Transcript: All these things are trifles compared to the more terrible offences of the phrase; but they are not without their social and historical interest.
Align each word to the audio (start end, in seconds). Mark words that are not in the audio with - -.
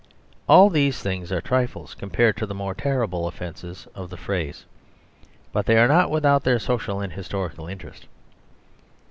All 0.49 0.71
these 0.71 0.99
things 0.99 1.31
are 1.31 1.41
trifles 1.41 1.93
compared 1.93 2.35
to 2.37 2.47
the 2.47 2.55
more 2.55 2.73
terrible 2.73 3.27
offences 3.27 3.87
of 3.93 4.09
the 4.09 4.17
phrase; 4.17 4.65
but 5.51 5.67
they 5.67 5.77
are 5.77 5.87
not 5.87 6.09
without 6.09 6.43
their 6.43 6.57
social 6.57 6.99
and 7.01 7.13
historical 7.13 7.67
interest. 7.67 8.07